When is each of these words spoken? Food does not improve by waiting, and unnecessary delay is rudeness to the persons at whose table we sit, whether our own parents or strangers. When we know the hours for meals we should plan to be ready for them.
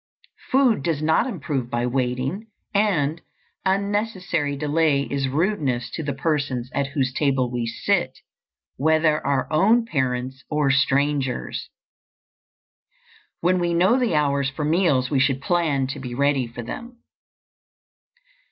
Food 0.51 0.81
does 0.81 0.99
not 1.03 1.27
improve 1.27 1.69
by 1.69 1.85
waiting, 1.85 2.47
and 2.73 3.21
unnecessary 3.63 4.55
delay 4.55 5.03
is 5.03 5.27
rudeness 5.29 5.91
to 5.91 6.01
the 6.01 6.15
persons 6.15 6.71
at 6.73 6.87
whose 6.87 7.13
table 7.13 7.51
we 7.51 7.67
sit, 7.67 8.17
whether 8.77 9.23
our 9.23 9.45
own 9.53 9.85
parents 9.85 10.43
or 10.49 10.71
strangers. 10.71 11.69
When 13.41 13.59
we 13.59 13.75
know 13.75 13.99
the 13.99 14.15
hours 14.15 14.49
for 14.49 14.65
meals 14.65 15.11
we 15.11 15.19
should 15.19 15.39
plan 15.39 15.85
to 15.89 15.99
be 15.99 16.15
ready 16.15 16.47
for 16.47 16.63
them. 16.63 17.03